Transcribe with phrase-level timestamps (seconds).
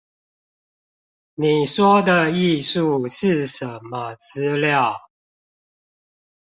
[1.35, 4.97] 你說的藝術是什麼資料？